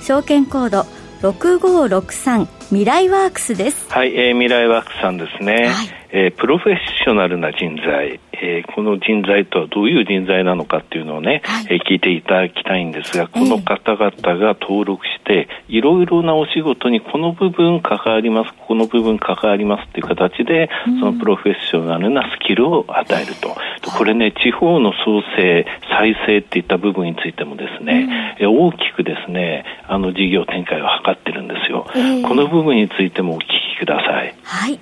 [0.00, 0.86] 証券コード
[1.22, 3.90] 6563未来ワークスです。
[3.90, 23.56] はい、えー、未来ワークスさんですね、はい、えー、プロフェッショナルな人材えー、この人材とはどういう人材なのかっていうのをね、はい、えー、聞いていただきたいんですが、この方々が登録して、いろいろなお仕事にこの部分関わります、この部分関わりますっていう形で、そのプロフェッショナルなスキルを与えると。
[23.96, 31.86] これね、地方の創生、再生っていった部分についてもですね、うん、大きくですね、あの事業展開を図ってるんですよ。
[31.94, 34.34] えー、この部分についてもお聞きください。
[34.42, 34.78] はい。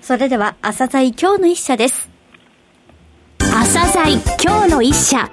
[0.00, 2.19] それでは、朝鮮今日の一社です。
[3.72, 5.30] 朝鮮今日の一社。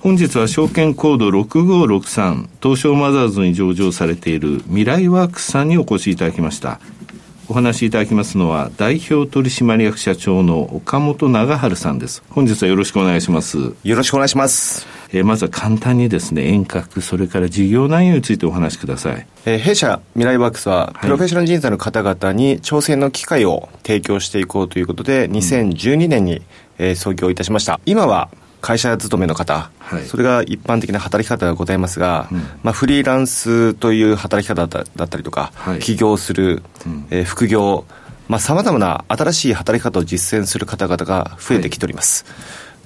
[0.00, 6.80] 本日は証券コード6563東証マザーズに上場されている未来ワークスさんにお越しいただきました。
[7.48, 12.22] お話しいただきますのは代表取締役社長の岡本長春さんです。
[12.30, 13.74] 本日はよろしくお願いします。
[13.84, 14.86] よろしくお願いします。
[15.12, 26.42] えー、まずは簡単にですね遠隔それから事業内容についてお話しください、えー、弊社未来ワークスはプロフェッショナル人材の方々に挑戦の機会を提供していこうということで2012年に、
[26.78, 27.80] えー、創業いたしました。
[27.86, 28.30] 今は
[28.66, 37.84] 会社勤めの方、はい、それが一般的な働き方がございますが、うん、まあ、フリーランスという働き方だったりとか、はい、起業する、うん、えー、副業、
[38.40, 42.24] さまざ、まな新しい働き方を実践する方々が増えてきております。
[42.26, 42.34] はい、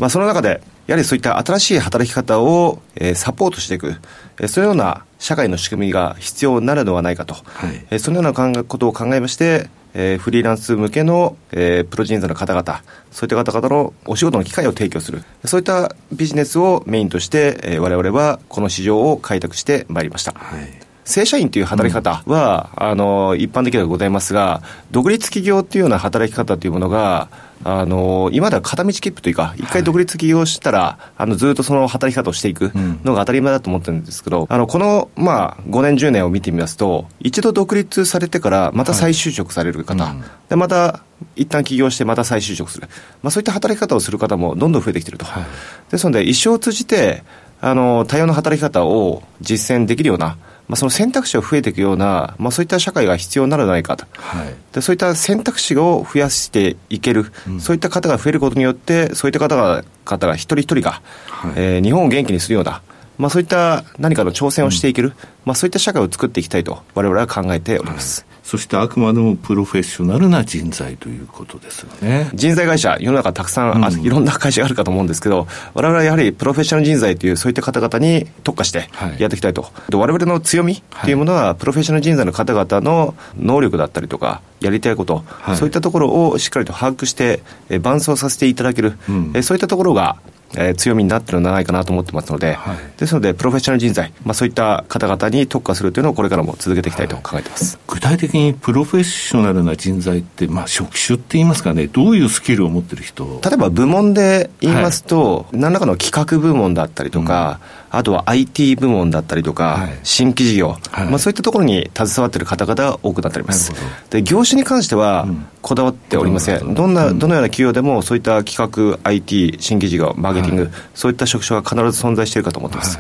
[0.00, 3.96] まあ、その中で、やはりそういった新しい働き方を、えー、サポートしていく、
[4.38, 20.32] えー、そういうような社会の仕組みが必要になるのではないかと、はい、えー、そのようなことを考えまして、えー、フリーランス向けの、えー、プロ人材の方々、そういった方々のお仕事の機会を提供する、そういったビジネスをメインとして、えー、我々はこの市場を開拓してまいりました。
[20.32, 24.62] はい正社員という働き方は、うん、あの一般的ではございますが、
[24.92, 27.28] 独立企業っていうような働き方というものが、
[27.62, 32.72] あの今では片道切符というか、一回独立起業したら、はい、あのずっとその働き方をしていく
[33.04, 40.14] のが当たり前だと思ってるんですけど、うん、あのこの、まあ、5年、10年を見てみますと、一度独立されてから、また再就職される方、
[40.48, 41.02] でまた
[41.36, 42.88] 一旦起業して、また再就職する、
[43.22, 45.26] まあ、そういった働き方をする方もどんどん増えてきてると。
[45.26, 45.44] はい、
[45.90, 47.22] ですので、一生を通じて
[47.60, 50.38] あの多様な働き方を実践できるような、
[50.70, 62.82] まあ、その選択肢が増えていくような、まあ、そういった社会が必要になるのではないかと、はい、でそういった選択肢を増やしていける、うん、そういった方が増えることによって、そういった方が方が一人一人が、はい、えー、日本を元気にするような、
[63.18, 65.14] まあ、そういった何かの挑戦をしていける、うん、
[65.44, 68.20] まあ、そういった社会を作っていきたいと、われわれは考えております。
[68.20, 72.28] はいそしてあくまでもプロフェッショナルな人材ということですよね。
[72.34, 78.90] 人材会社、世の中たくさん、うん、いろんな会社があるかと思うんですけど、我々はやはりプロフェッショナル人材という、そういった方々に特化して
[79.20, 79.62] やっていきたいと。
[79.62, 90.16] はい、我々の強みっていうものは、プロフェッショナル人材の方々の能力だったりとか、やりたいこと、はい、そういったところをしっかりと把握して、え伴走させていただける、うん、えそういったところが、
[90.56, 103.40] えー、強みになってるのではないかなと思ってますので、はい、ですので、プロフェッショナル人材、まあ、そういった方々に特化するというのをこれからも続けていきたいと考えてます、はい、具体的にプロフェッショナルな人材って、まあ、職種って言いますかね、どういうスキルを持ってる人？
[103.44, 113.72] 例えば部門で言いますと、はい、何らかの企画部門だったりとか、うんあとは IT 部門だったりとか、はい、新規事業、はい、まあ、そういったところに携わっている方々が多くなっております。
[114.10, 115.26] で業種に関しては、
[115.60, 122.98] こだわっておりません、うん、どんな、どのような企業でも、そういった企画、IT、新規事業、マーケティング、はい、そういった職種は必ず存在しているかと思っています。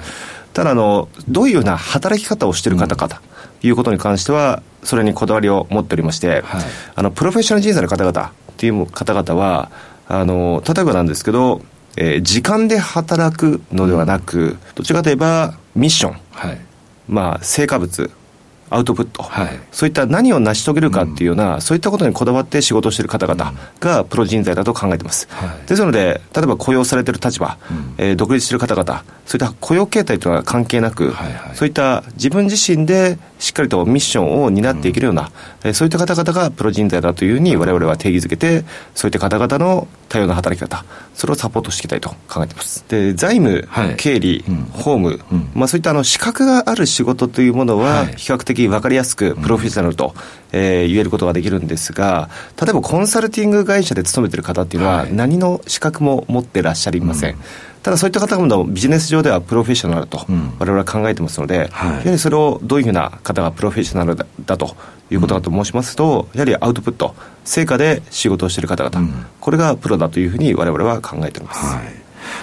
[0.52, 3.16] ただあの、どういうような働き方をしている方かと
[3.62, 6.42] いうことに関しては、それにこだわりを持っておりまして、
[6.96, 9.70] あのプロフェッショナル人材の方々という方々は、
[10.08, 11.62] あの例えばなんですけど、
[11.96, 16.58] えー、時間で働くのではなく、どちらかといえばミッション、はい、
[17.08, 18.10] まあ、成果物、
[18.70, 25.28] アウトプット、はい、そういった何を成し遂げるかっていうような、うん、そういったことにこだわって仕事をしている方々がプロ人材だと考えています。
[25.30, 35.30] はい、ですので、例えば雇用されている立場、うん、えー、独立している方々、そういった雇用形態というのは関係なく、はいはい、そういった自分自身でしっかりとミッションを担っていけるような、
[35.64, 38.64] うん、そういった方々がプロ人材だというふうに我々は定義づけて、
[38.94, 40.84] そういった方々の多様な働き方、
[41.14, 42.84] それをサポートしていきたいと考えています。
[42.88, 50.14] で、財務、はい、経理、うん、法務、うん、まあそういったあの資格がある仕事というものは、比較的分かりやすくプロフェッショナルと、
[50.52, 52.28] えー、言えることができるんですが、
[52.60, 57.36] 例えばコンサルティング会社で勤めてる方っていうのは、何の資格も持ってらっしゃりません。
[57.82, 60.26] ただそういった方もビジネス上ではプロフェッショナルと
[60.58, 64.76] 我々は考えてますので、はい、やはりそれをどういうふうな方がプロフェッショナルだと
[65.10, 67.14] いうことだと申しますと、やはりアウトプット、
[67.44, 71.64] 成果で仕事をしている方々、うん、これがプロだというふうに我々は考えております。
[71.64, 71.84] はい、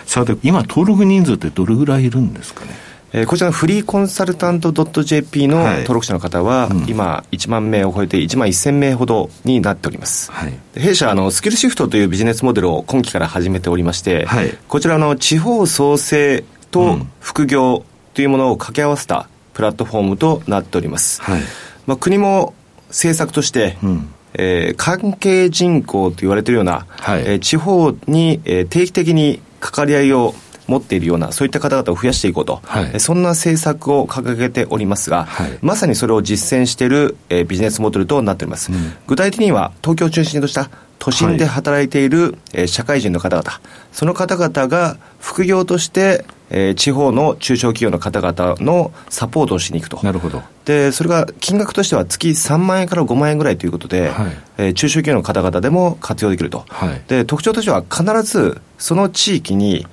[0.07, 2.71] さて、今登録人数ってどれぐらいいるんですかね？
[3.13, 10.31] えー、こちらのフリーコンサルタント .jp の登録者の方は、はいうん、今、1万名を超えて1万1000名ほどになっております。
[10.31, 21.21] はい、弊社あの、スキルシフトというビジネスモデルを今期から始めておりまして、はい、こちらの地方創生と副業というものを掛け合わせたプラットフォームとなっております。
[21.21, 21.41] はい。
[21.85, 22.53] まあ、国も
[22.89, 24.09] 政策として、うん。
[24.39, 27.21] えー、関係人口と言われているような、はい。
[27.21, 30.35] えー、地方に、えー、定期的に関わり合いを
[30.67, 38.71] 持っているような、そういった方々を増やしていこうと、はい、そんな政策を掲げておりますが、はい、まさにそれを実践している、えー、ビジネスモデルとなっております。
[38.71, 40.69] うん、具体的には、東京を中心とした
[40.99, 43.61] 都心で働いている、はい、えー、社会人の方々、
[43.91, 49.99] その方々が副業として、えー、地方の中小企業の方々のサポートをしに行くと。
[50.03, 50.43] なるほど。
[50.65, 56.65] で、それが金額としては月3万円から5万円ぐらいということで、はい、えー、中小企業の方々でも活用できると。
[56.69, 59.85] はい、で、特徴としては必ずその地域に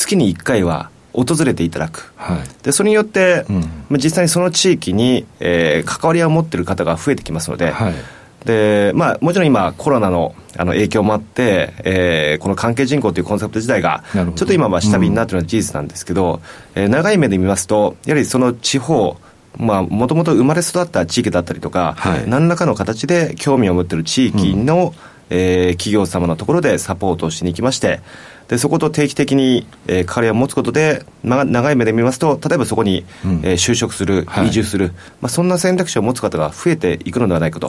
[0.00, 7.94] 月に1回は訪れていただく、はい、でそれによって、うん、実際にその地域に、えー、関わりを持っている方が増えてきますので、はい、
[8.46, 16.40] でまあ、もちろん今、コロナのあの影響もあって、えー、この関係人口というコンセプト自体が、ちょっと今は下火になっているのは事実なんですけど、
[16.74, 19.16] うん、えー、長い目で見ますと、やはりその地方、
[19.56, 25.10] もともと生まれ育った地域だったりとか、はい、何らかの形で興味を持っている地域の、うん。
[25.30, 28.00] えー、企業様のところでサポートをしに行きまして、
[28.50, 37.68] でそこと定期的に、えー、関わりを持つことで、ま、長い目で見ますと、例えばそこに、うん、えー、就職する、移住する、まあ、そんな選択肢を持つ方が増えていくのではないかと、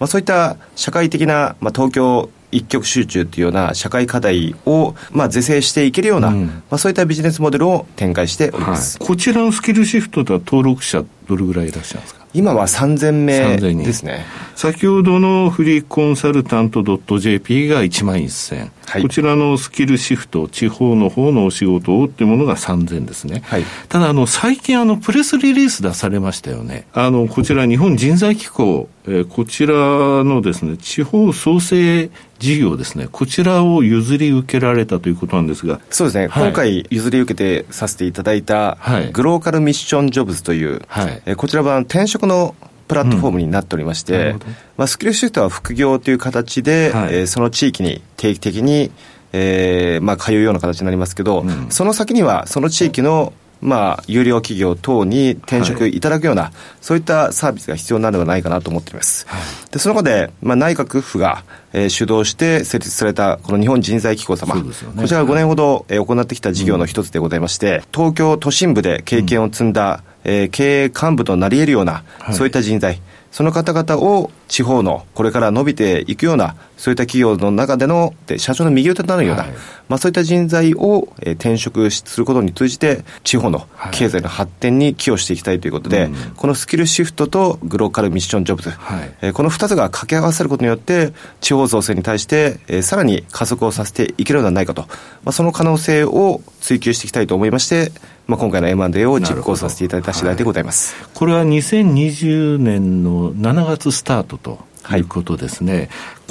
[0.00, 12.26] まあ、そういった社会的な、まあ、東京一極集中というような社会課題を、まあ、是正していけるような、うん、まあ、そういったビジネスモデルを展開しております、はい、こちらのスキルシフトでは登録者、どれぐらいいらっしゃるんですか？
[12.34, 14.24] 今は3000名ですね。
[14.62, 23.42] 先ほどのフリーコンサルタント .jp が1万1000、はい、こちらのスキルシフト、地方の方のお仕事をっていうものが3000ですね。
[23.44, 26.86] はい、ただ、あの、最近、あの、プレスリリース出されましたよね。
[26.92, 32.08] あの、こちら日本人材機構、えー、こちらのですね、地方創生
[32.38, 35.80] 事業ですね、こちらを譲り受けられたということなんですが。
[35.90, 38.78] そうですね、はい、今回譲り受けてさせていただいた、
[39.12, 42.54] グローカルミッションジョブズという、はい、えー、こちらは転職の
[42.92, 44.38] プラットフォームになっておりまして、うん、
[44.76, 48.90] まあ、スキルシフトは副業という形で、はい、えー、その地域に定期的に、
[49.32, 59.24] えーまあ、通うような形になりますけど、うん、その先にはその地域のまあ、有料企業等に転職いただくような、はい、そういったサービスが必要なのではないかなと思っています。
[59.28, 59.40] はい、
[59.70, 79.52] で、その中で、まあ、内閣府が、えー、主導して設立された、この日本人材機構様、ね、こちらが5年ほど、えー、行ってきた事業の一つでございまして、うん、東京都心部で経験を積んだ、うん、えー、経営幹部となり得るような、はい、そういった人材、その方々を地方のこれから伸びていくような、そういった企業の中での社長の右腕となるような、はい、
[79.88, 94.88] まあ、そういった人材を、え転職することに通じて、地方の経済の発展に寄与していきたいということで、はい、このスキルシフトとグローカルミッションジョブズ、はい、えこの2つが掛け合わせることによって、地方創生に対して、えさらに加速をさせていけるのではないかと、ま
[95.26, 97.92] あ、その可能性を追求していきたいと思いまして、
[98.26, 105.00] まあ、今回の M&A を実行させていただいた次第でございます、これは2020年の7月スタートとい。
[105.02, 105.88] うことですね、はい、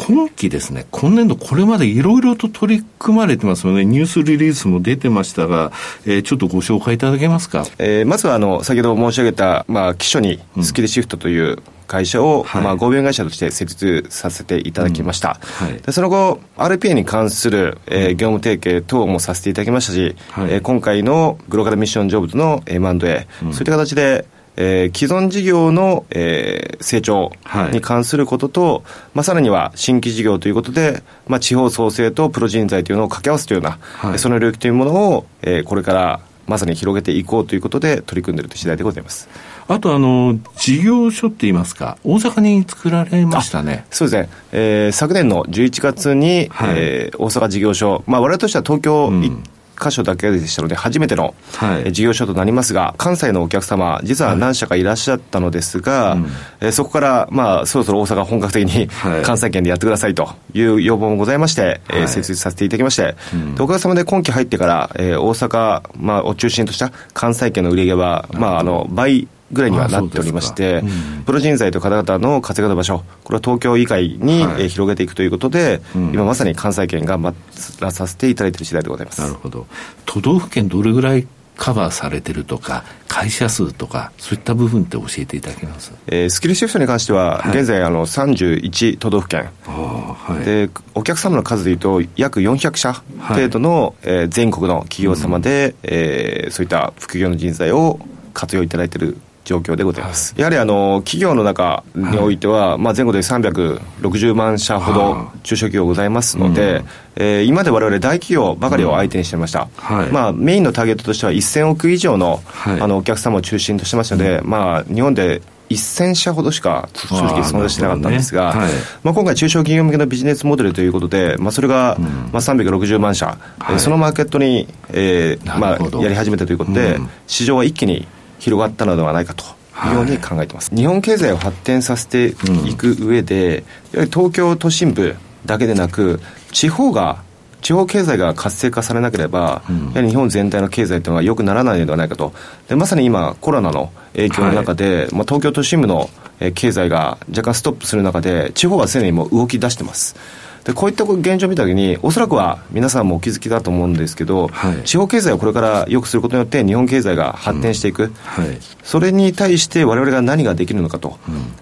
[0.08, 5.72] 今期ですね、今年度、これまでいろいろと取り組まれてますよね、ニュースリリースも出てましたが、
[6.06, 7.66] えー、ちょっとご紹介いただけますか？
[7.78, 15.42] えー、まずはあの先ほど申し上げた、まあ、基礎にスキルシフトという、会社を、はい、まあ、合弁会社として設立させていただきました。
[15.62, 24.26] うんはい、でその後、RPA に関する、えー、業務提携等もさせていただきましたし、はい、えー、今回のグローカルミッションジョブズの M&A、うん、そういった形で、
[24.64, 27.32] えー、既存事業の、えー、成長
[27.72, 28.84] に関することと、はい、
[29.16, 39.30] まあ、さらには新規事業ということで、まあ、地方創生とプロ人材というのを掛け合わせるような、はい、その領域というものを、えー、これからまさに広げていこうということで取り組んでいる次第でございます。
[39.68, 43.86] あとあの、事業所って言いますか、大阪に作られましたね。
[43.90, 44.30] そうですね。
[44.52, 49.44] えー、昨年の11月に、はい、えー、大阪事業所、まあ我々としては東京、うん
[49.82, 56.20] 箇所だけでしたので、初めての、はい、事業所となりますが、関西のお客様、実は何社かいらっしゃったのですが、はい
[56.62, 58.88] えー、そこから、まあ、そろそろ大阪本格的に、
[59.24, 77.34] 関西圏でやってくださいという要望もございまして、はい、えー、設立させていただきまして、うん、おかげさまで今期入ってから、えー、大阪、まあ、を中心とした関西圏の売り上げは、まあ、あの倍ぐらいにはなっておりまして、うん、プロ人材と方々の活躍の場所、これは東京以外に、はい、え広げていくということで、うん、今まさに関西圏頑張
[77.80, 79.22] らさせていただいている次第でございます。
[79.22, 79.68] なるほど。
[80.06, 81.28] 都道府県どれぐらい
[81.62, 98.00] カバーされてるとか、会社数とか、そういった部分って教えていただけます、えー、スキルシフトに関しては、現在、あの31都道府県、はい、で、お客様の数でいうと、約400社程度の、はい、えー、全国の企業様で、うん、えー、そういった副業の人材を
[98.34, 115.42] 活用いただいている状況でございます、はい、やはりあの企業の中においては、はい、まあ、全国で360万社ほど中小企業ございますので、うん、えー、今までわれわれ大企業ばかりを相手にしていました、うんはい、まあ、メインのターゲットとしては1000億以上の,、あのお客様を中心としてましたので、うん、まあ、日本で
[115.76, 118.72] 1000社ほどしか正直存在してなかったんですが、ねはい、
[119.04, 128.08] まあ、今回、中小企業向けのビジネスモデルということで、まあ、それが、まあ、360万社、はい、そのマーケットに、えーまあ、やり始めたということで、市場は一気に
[128.42, 129.46] 広がったのではないかと
[129.88, 129.92] い。
[129.92, 132.36] うように考えてます、はい、日本経済を発展させて
[132.68, 136.20] いく上で、うん、やはり東京都心部だけでなく
[136.52, 137.24] 地方が
[137.62, 142.34] 地方経済が活性化されなければ、うん、やはり日本全体の経済というのは良くならないのではないかと。
[142.68, 146.10] でまさに今コロナの影響の中で、はい、まあ、東京都心部の
[146.56, 150.16] 経済が若干ストップする中で地方はすでにもう動き出してます
[150.64, 161.18] でこういった現状を見たときに、おそらくは皆さんもお気づきだと思うんですけど、はい、地方経済をこれから良くすることによって、日本経済が発展していく、うんはい、それに対してわれわれが何ができるのかと。
[161.28, 161.54] うん。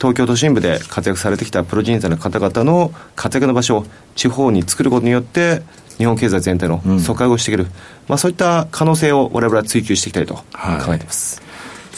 [0.00, 5.62] 東京都心部で活躍されてきたプロ人材の方々の活躍の場所を地方に作ることによって
[5.96, 7.70] 日本経済全体の底上げをしていける、うん、
[8.06, 11.40] まあ、そういった可能性を我々は追求していきたいと考えています。
[11.40, 11.47] はい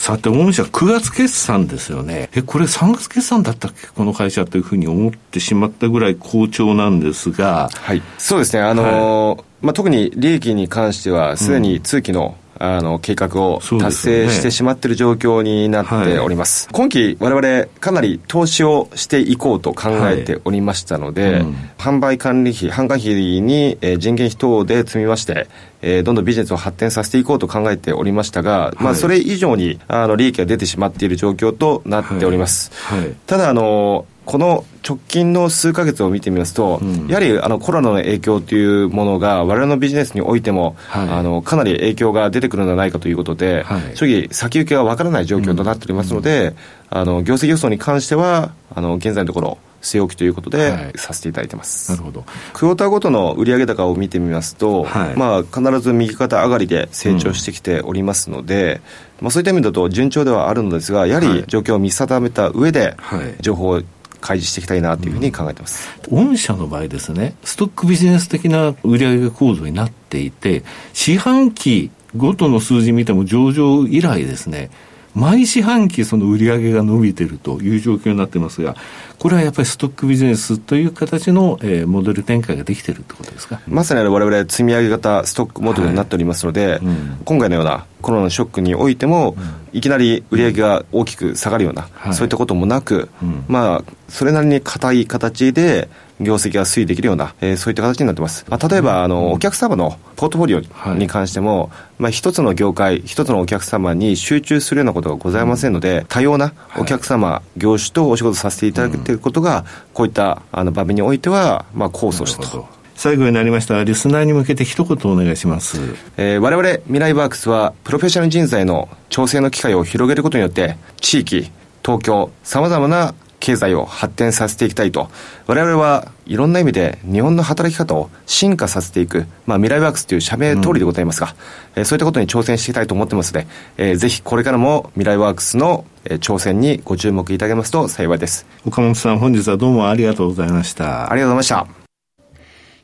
[0.01, 2.31] さて、大社9月決算ですよね。
[2.33, 3.85] え、これ3月決算だったっけ？
[3.89, 7.69] この会社というふうに思ってしまったぐらい好調なんですが。
[7.71, 8.01] はい。
[8.17, 8.63] そうですね。
[8.63, 16.63] あのーはい、まあ、特に利益に関しては、すでに通期の、あの計画を達成してしまっている状況になっております。
[16.63, 16.71] すね。
[16.73, 21.41] はい、今期我々かなり投資をしていこうと考えておりましたので、はい。
[21.41, 25.47] うん、販売管理費、販管費に人件費等で積みまして、
[25.81, 32.71] えー、どんどんビジネスを発展させていこうと考えておりましたが、はい、まあ、それ以上にあの利益が出てしまっている状況となっております。
[32.73, 32.99] はい。
[32.99, 46.55] はい、ただあのこの直近の数か月を見てみますと、うん、やはりあのコロナの影響というものが、われわれのビジネスにおいても、はい、あのかなり影響が出てくるのではないかということで、はい、正直、先行きがわからない状況となっておりますので、
[46.91, 51.91] うん、あの業績予想に関しては、あの現在のところ、据え置きということで、はい、させていただいてます。
[51.91, 52.23] なるほど。
[52.53, 58.81] クォーターごとの売上高を見てみますと、はい、まあ必ず右肩上がりで成長してきておりますので、
[59.19, 62.95] うん、まあそういった意味だと順調ではあるのですが、やはり状況を見定めた上で、
[63.41, 63.81] 情報を
[64.21, 65.89] 開示していきたいなというふうに考えてます。
[66.09, 70.63] うん、御社の場合ですね、ストックビジネス的な売上構造になっていて、
[70.93, 74.69] 四半期ごとの数字見ても上場以来ですね、
[75.13, 78.75] 毎四半期その売り上げが伸びてるという状況になってますが、
[79.21, 83.61] これはやっぱりストックビジネスという形の、えー、モデル展開ができているってことですか？
[83.67, 95.87] まさにわれわれ積み上げ型ストックモデルになっておりますので、はいうん、今回のようなコロナのショックにおいても、うん、いきなり売り上げが大きく下がるような、そういったこともなく、うん、まあ、それなりに硬い形で、
[96.19, 98.45] 業績が推移できるような、えー、そういった形になってます。
[98.47, 100.59] まあ、例えば、あの、お客様のポートフォリオ
[100.93, 112.67] に関しても、はい、まあ、一つの業界、一つのお客様に集中するようなことがございませんので、多様なお客様、はい、業種とお仕事させていただけていることが、こういったあの場面においては、まあ、構想したと。
[112.95, 115.79] 最後になりましたが、リスナーに向けて一言お願いします。
[116.17, 121.51] えー、我々未来ワークスは、プロフェッショナル人材の調整の機会を広げることによって、地域、
[121.83, 125.09] 東京、さまざまな経済を発展させていきたいと。
[125.47, 131.27] 我々はいろんな意味で日本の働き方を進化させていく、まあ、未来ワークスという社名通りでございますが、
[131.75, 138.45] うん、えー、そういったことに挑戦していきたいと思ってますので、えー、ぜひこれからも未来ワークスの、えー、挑戦にご注目いただけますと幸いです。
[138.65, 141.11] 岡本さん、本日はどうもありがとうございました。
[141.11, 141.81] ありがとうございました。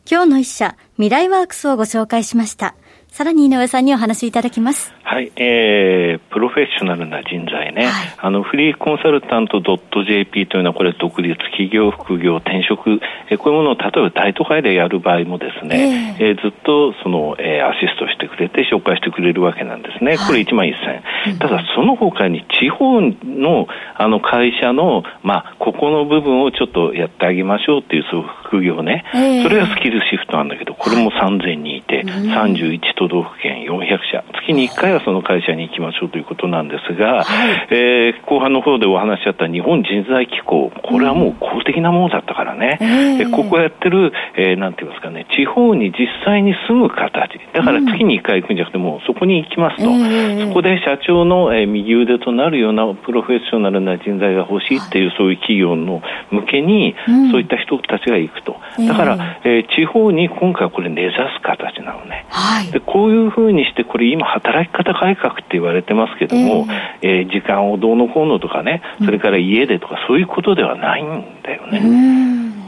[0.09, 2.75] 今日の一社、未来ワークスをご紹介しました。
[3.17, 4.93] さらに井上さんにお話しいただきます。
[5.01, 20.15] はい、えー、プロフェッショナルな人材ね、はい、あの、フリーコンサルタント .jp というのは、これ、独立企業、副業、転職、えー、こういうものを例えば大都会でやる場合もですね、えー、えー、ずっとその、えー、アシストしてくれて、紹介してくれるわけなんですね。
[20.15, 42.79] これ1万1000、ただ、その他に地方のあの会社の、まあ、ここの部分をちょっとやってあげましょうっていう、そう副業ね、えー、それがスキルシフトなんだけど、これも3000人いて、31都道府県400社、月に1回はその会社に行きましょうということなんですが、はい、えー、後半の方でお話しあった日本人材機構、これはもう公的なものだったからね、
[43.21, 56.01] うん、ここやってる、えー、なんて言いますかね、地方に実際に住む形、だから月に1回行くんじゃなくて、もうそこに行きますと、うん、そこで社長の、えー、右腕となるようなプロフェッショナルな人材が欲しいっていう、そういう企業の
[56.31, 56.95] 向けに、
[57.31, 58.57] そういった人たちが行くと。
[58.79, 62.25] だから、えー、地方に今回これ根ざす形なのね。
[62.29, 66.67] はい、でこういうふうにして、これ今働き方改革って言われてますけども、
[67.01, 71.81] えー、えー、時間をどうのこうのとかね、それから家でとかそういうことではないんだよね。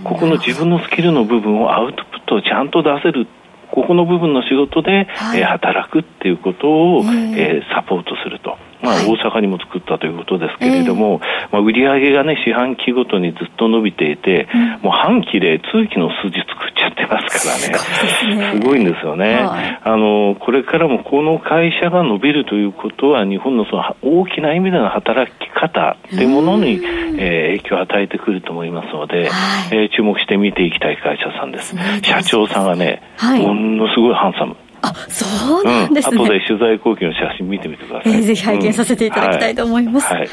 [0.04, 3.28] ここの自分のスキルの部分をアウトプットをちゃんと出せる
[3.72, 8.58] ここの部分の仕事で、はい、えー、働くっていうことを、えー、サポートすると。
[8.82, 11.20] まあ、大阪にも作ったということですけれども、
[11.52, 14.48] まあ、売上がね、四半期ごとにずっと伸びていて、
[14.82, 18.54] もう半期で通期の数字作っちゃってますからね。
[18.54, 19.40] すごいんですよね。
[19.84, 26.80] あの、これからもこの会社が伸びるということは、日本のその大きな意味での働き方っていうものに、
[27.18, 29.30] えー、影響を与えてくると思いますので、
[29.72, 31.76] えー、注目して見ていきたい会社さんです。
[32.02, 33.02] 社長さんがね、
[33.42, 34.56] ものすごいハンサム。
[34.82, 36.16] あ、そうなんですね。
[36.18, 38.14] うん、後で取材後期の写真見てみてください。
[38.14, 40.12] えー、ぜひ拝見させていただきたいと思います。
[40.12, 40.30] うん、はい、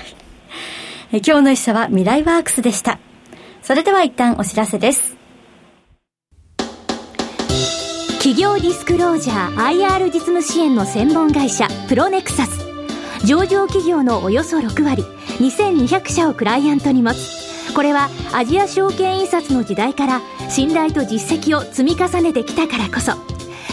[1.12, 2.99] え今日の一社は未来ワークスでした。
[3.62, 5.17] それでは一旦お知らせです。
[8.26, 12.59] 企業ディスクロージャー IR 実務支援の専門会社プロネクサス
[13.25, 15.05] 上場企業のおよそ6割
[15.38, 23.12] 2200社をクライアントに持つこれはアジア証券印刷の時代から信頼と実績を積み重ねてきたからこそ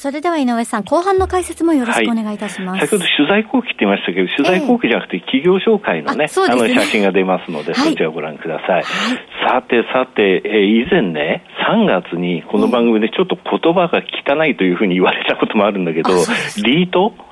[0.00, 2.78] それでは井上さん、後半の解説もよろしくお願いいたします。
[2.78, 8.80] はい、先ほど取材後期って言いましたけど、取材後期じゃなくて企業紹介のね、えー、あねあの写真が出ますので、そちらをご覧ください。
[8.80, 8.84] はい、
[9.46, 16.08] さてさて、えー、以前ね、3月にこの番組でちょっと言葉が汚いというふうに言われたこともあるんだけど、
[16.64, 17.12] リート？
[17.12, 17.29] ええ、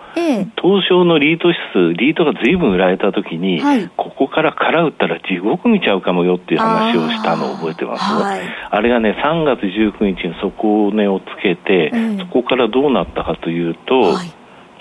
[0.60, 14.28] 東証のリート指数、リートがずいぶん売られたときに、はい、ここから空売ったら地獄見ちゃうかもよっていう話をしたのを覚えてます、はい、あれがね、3月19日に底値をつけて、え、そこからどうなったかというと、はい、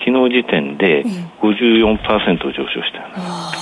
[0.04, 1.04] 昨日時点で
[1.40, 3.08] 54%上昇したよ。
[3.08, 3.58] ね。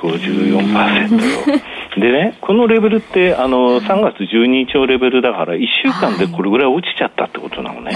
[0.00, 1.60] 54%よ。
[1.96, 7.92] でね、このレベルって、あの、3月12日のレベルだから、1週間でこれぐらい落ちちゃったってことなのね。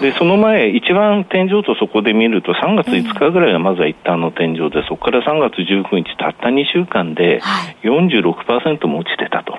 [0.00, 7.40] で、その前、一番天井とそこで見ると、3月5日ぐらいがまずは一旦の天井で、そこから3月19日、たった2週間で
[7.82, 9.58] 46%も落ちてたと。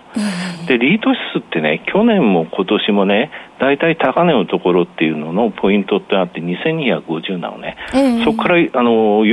[0.68, 7.76] で、リート指数ってね、去年も今年もね、大体高値のところっていうののポイントってあって、2250なのね。
[8.24, 9.24] そこから、あの、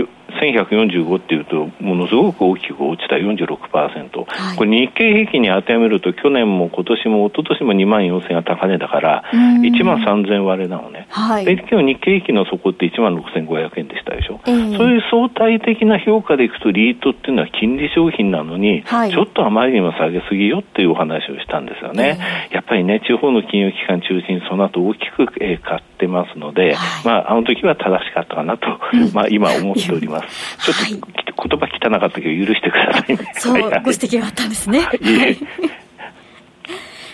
[0.41, 22.19] 1145っていうと、ものすごく大きく落ちた46%、はい、これ、日経平均に当てはめると、去年も今年も一昨年も2万4000が高値だから、1万3000割れなのね、はい、で今日日経平均の底って1万6500円でしたでしょ、えー、そういう相対的な評価でいくと、リートっていうのは金利商品なのに、はい、ちょっとあまりにも下げすぎよっていうお話をしたんですよね。
[22.51, 28.67] えー、やっぱりね、地方の金融機関中心にその後大きく、えー、買ってますので、まあ、あの時は正しかったかなと、
[29.15, 30.59] まあ、今思っております。
[30.59, 31.15] ちょっと、はい、
[31.49, 33.19] 言葉汚かったけど許してくださいね。
[33.35, 34.81] そう、ご指摘があったんですね。
[34.81, 34.99] はい。